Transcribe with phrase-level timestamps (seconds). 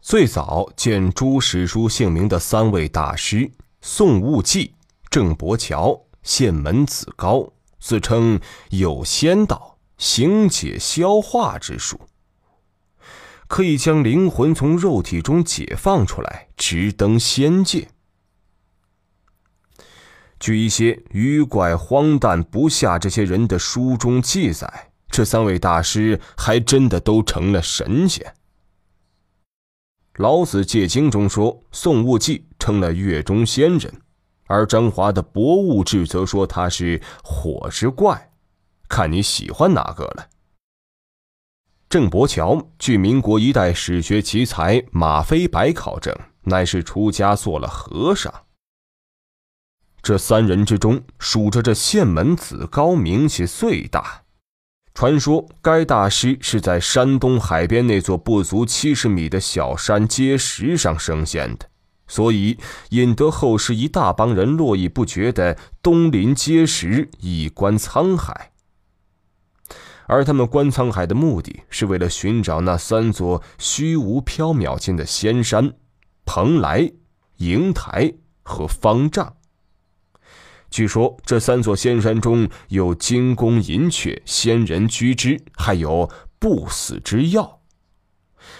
[0.00, 3.50] 最早见诸史书姓名的三位大师
[3.82, 4.74] 宋务季、
[5.10, 8.40] 郑伯桥、县门子高，自称
[8.70, 12.00] 有仙道，行解消化之术，
[13.48, 17.88] 可以将灵魂从肉体中解放出来，直登仙界。
[20.40, 28.34] 据一些愚怪、荒诞不下这些人的书中记载，这三位大师还真的都成了神仙。
[30.18, 34.02] 老子戒经中说，宋务季成了月中仙人，
[34.46, 38.32] 而张华的博物志则说他是火之怪，
[38.88, 40.28] 看你喜欢哪个了。
[41.88, 46.12] 郑伯桥，据民国一代史学奇才马飞白考证，
[46.42, 48.34] 乃是出家做了和尚。
[50.02, 54.24] 这三人之中，数着这县门子高名气最大。
[54.98, 61.66] 传说该大师是在山东海边那座不足七十米的小山阶石上升仙的，
[62.08, 68.50] 所以引得后世一大帮人络绎不绝的东临碣石以观沧海。
[70.08, 75.74] 而他们观沧海的目的是为了寻找那三座虚无缥缈间的仙山：
[76.24, 76.90] 蓬莱、
[77.38, 79.36] 瀛台和方丈。
[80.70, 87.60] 据说这三座仙山中有金宫银阙、仙人居之，还有不死之药。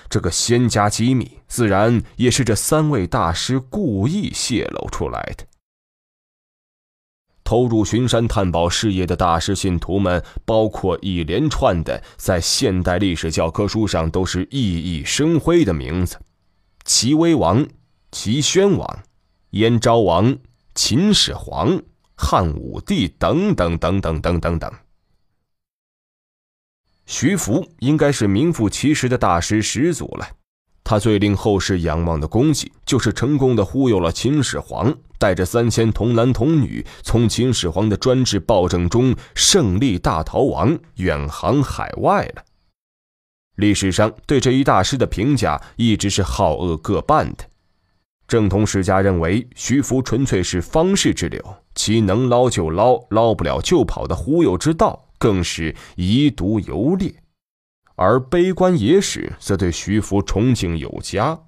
[0.08, 5.46] 这个仙家机密，自然也是这三位大师故意泄露出来的。
[7.44, 16.18] 投入巡山探宝事业的大师信徒们，包括一连串的在现代历史教科书上都是熠熠生辉的名字：
[16.84, 17.66] 齐威王、
[18.10, 19.02] 齐宣王、
[19.50, 20.38] 燕昭王、
[20.74, 21.82] 秦始皇。
[22.18, 24.70] 汉武帝等等等等等等等。
[27.06, 30.28] 徐福应该是名副其实的大师始祖了。
[30.84, 42.44] 他最令后世仰望的功绩，就是成功的忽悠了秦始皇，带着三千童男童女，从秦始皇的专制暴政中胜利大逃亡，远航海外了。
[43.56, 47.44] 历史上对这一大师的评价，一直是好恶各半的。
[48.26, 57.12] 正统史家认为，徐福纯粹是方士之流，其能捞就捞，捞不了就跑的忽悠之道，更是遗毒尤烈；
[57.94, 61.38] 而悲观野史则对徐福崇敬有加。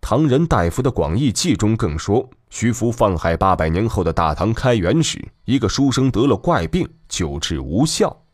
[0.00, 8.24] 唐人大夫的《广义记》中更说，徐福放海八百年后的大唐开元时，一个书生得了怪病，久治无效，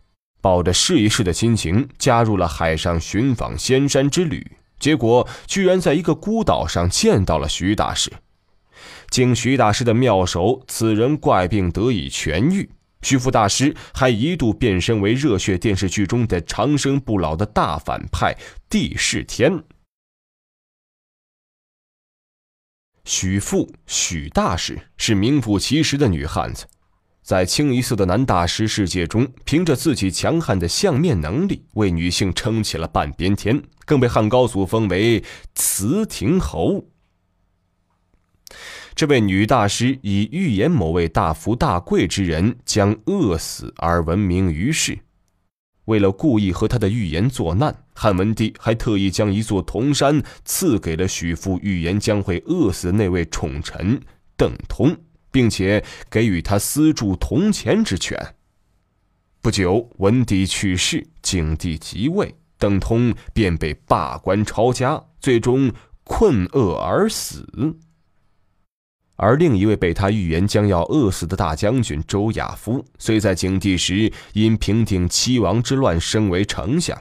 [0.42, 4.46] 抱着试一试的心情，加入了海上寻访仙山之旅。
[4.78, 8.12] 结果居然在一个孤岛上见到了徐大师，
[9.10, 12.70] 经徐大师的妙手，此人怪病得以痊愈。
[13.02, 18.36] 徐福大师还一度变身为热血电视剧中的长生不老的大反派
[18.68, 19.62] 帝释天。
[23.04, 26.66] 许父许大师是名副其实的女汉子。
[27.22, 35.22] 在清一色的男大师世界中，凭着自己强悍的相面能力，为女性撑起了半边天，更被汉高祖封为
[35.54, 36.86] 慈亭侯。
[38.98, 44.98] 这位女大师以预言某位大富大贵之人将饿死而闻名于世。
[45.84, 54.00] 为了故意和他的预言作难，汉文帝还特意将一座铜山赐给了许父预言将会饿死那位宠臣
[54.36, 54.96] 邓通。
[55.30, 58.34] 并且给予他私铸铜钱之权。
[59.40, 65.70] 不久，文帝去世，景帝即位，邓通便被罢官抄家，最终
[66.02, 67.46] 困饿而死。
[69.18, 76.96] 而另一位被他预言将要饿死的大将军周亚夫，虽在景帝时因平定七王之乱升为丞相，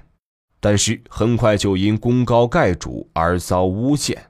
[0.59, 4.25] 但是很快就因功高盖主而遭诬陷。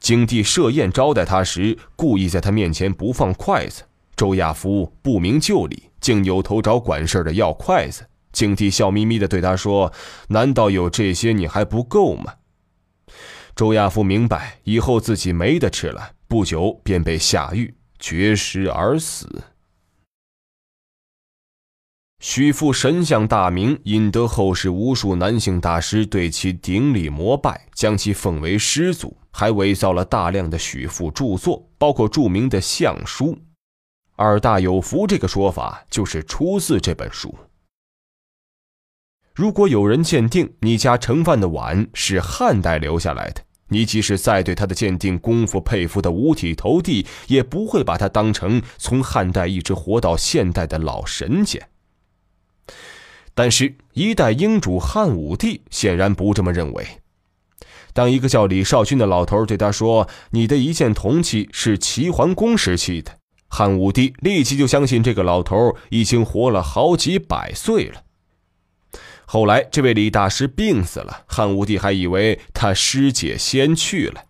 [0.00, 3.84] 景帝设宴招待他时，故意在他面前不放筷子。
[4.16, 8.04] 周亚夫不明就里，竟扭头找管事的要筷子。
[8.32, 9.92] 景帝笑眯眯地对他说
[10.30, 12.34] ：“难道有这些你还不够吗？”
[13.54, 19.44] 周亚夫明白以后自己没得吃了，不久便被下狱，绝食而死。
[22.20, 29.16] 许父神像大名，引得后世无数男性大师对其顶礼膜拜，将其奉为师祖。
[29.30, 33.38] 还伪造了大量的许父著作，包括著名的相书。
[34.16, 37.32] 二大有福这个说法就是出自这本书。
[39.32, 51.68] 如果有人鉴定你家盛饭的碗是汉代留下来的，你即使再对他的鉴定功夫佩服的五体投地，也不会把他当成从汉代一直活到现代的老神仙。
[53.34, 56.86] 但是，一代英主汉武帝显然不这么认为。
[57.92, 63.12] 当一个叫李少君的老头对他说：“你的一件铜器是齐桓公时期的。”
[63.48, 68.02] 汉武帝立即就相信这个老头已经活了好几百岁了。
[69.30, 74.24] 后来，这位李大师病死了，汉武帝还以为他师姐仙去了。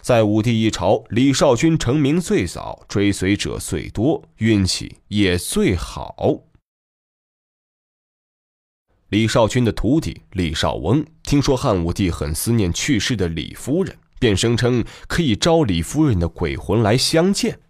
[0.00, 6.16] 在武帝一朝，李少君成名最早，追随者最多，运气也最好。
[9.10, 17.60] 李少君的徒弟李少翁听说汉武帝很思念去世的李夫人，便声称可以招李夫人的鬼魂来相见。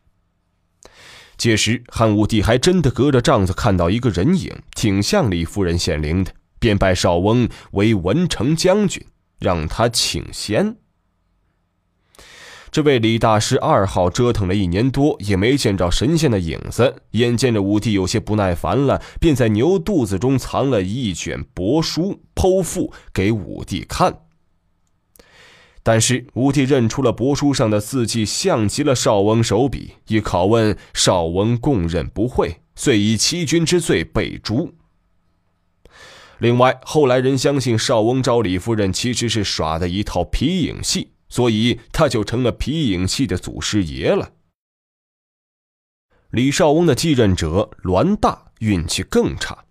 [1.39, 9.03] 届时，汉武帝还真的隔着帐子看到一个人影，挺像李夫人显灵的，便拜少翁为文成将军，
[9.39, 10.77] 让他请仙。
[12.71, 17.03] 这位李大师二号折腾了一年多，也没见着神仙的影子。
[17.13, 24.28] 眼见着武帝有些不耐烦了，便在牛肚子中藏了一卷帛书，剖腹给武帝看。
[25.89, 34.75] 但是武帝认出了帛书上的字迹像极了少翁手笔，一拷问，少翁供认不讳，遂以欺君之罪被诛。
[36.41, 41.13] 另外，后来人相信少翁招李夫人其实是耍的一套皮影戏。
[41.31, 44.33] 所以他就成了皮影戏的祖师爷了。
[46.31, 49.65] 李少翁的继任者栾大运气更差，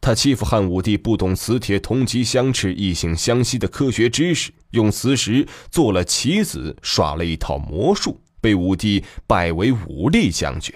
[0.00, 10.74] 他欺负汉武帝不懂磁铁同极相斥、异性相吸的科学知识，用磁石做了棋子，耍了一套魔术，被武帝拜为武力将军。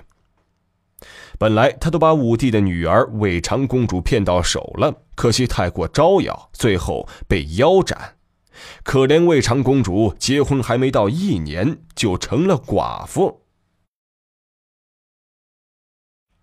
[1.39, 8.17] 本来他都把武帝的女儿魏长公主骗到手了，可惜太过招摇，最后被腰斩。
[8.85, 13.44] 可怜魏长公主结婚还没到一年就成了寡妇。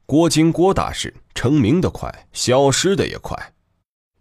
[0.06, 3.53] 郭京郭大师成名的快，消失的也快。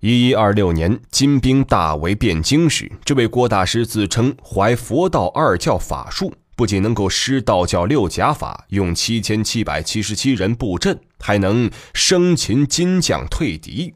[0.00, 13.92] 一一二六年，金兵大围汴京时，这位郭大师自称怀佛道二教法术，不仅能够施道教六甲法，用七千七百七十七人布阵，还能生擒金将退敌。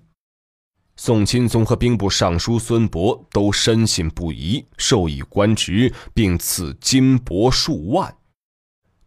[0.96, 8.14] 宋钦宗和兵部尚书孙博都深信不疑，授以官职，并赐金帛数万。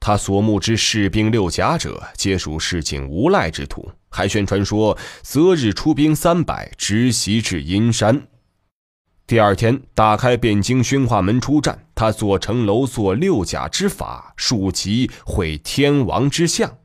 [0.08, 8.26] 他所募之士兵六甲者，皆属市井无赖之徒，还宣传说择日出兵三百，直袭至阴山。
[9.28, 16.78] 第二天，打开汴京宣化门出战，他做城楼做六甲之法，数级会天王之相。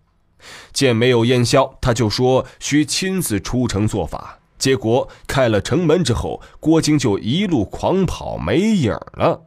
[0.72, 4.40] 见没有烟消，他就说需亲自出城做法。
[4.58, 9.42] 结果开了城门之后，郭靖就一路狂跑，没影儿了。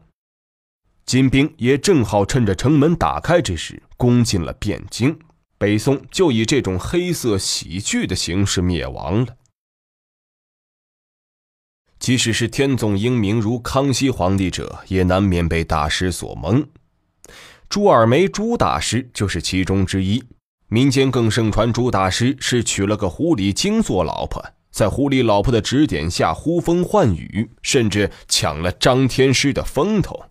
[1.05, 5.17] 金兵也正好趁着城门打开之时，攻进了汴京。
[5.57, 9.37] 北宋就以这种黑色喜剧的形式灭亡了。
[11.99, 16.67] 即使是天纵英明如康熙皇帝者，也难免被大师所蒙。
[17.69, 20.23] 朱尔梅朱大师就是其中之一。
[20.67, 24.43] 民间更盛传朱大师是娶了个狐狸精做老婆。
[24.71, 30.25] 在狐狸老婆的指点下呼风唤雨，甚至抢了张天师的风头。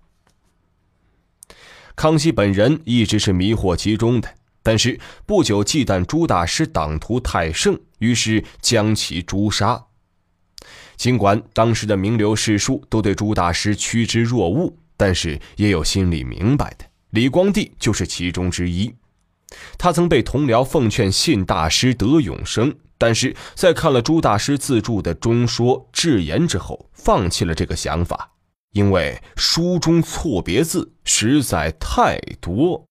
[1.97, 4.29] 康熙本人一直是迷惑其中的，
[4.63, 9.85] 但是不久忌惮朱大师党徒太盛，于是将其诛杀。
[10.97, 16.85] 尽管当时的名流士庶都对朱大师趋之若鹜，但是也有心里明白的。
[17.11, 18.95] 李光地就是其中之一，
[19.79, 22.75] 他曾被同僚奉劝信大师得永生。
[22.97, 28.31] 但是在看了朱大师自著的中说智言之后，放弃了这个想法，
[28.75, 32.83] 因为书中错别字实在太多。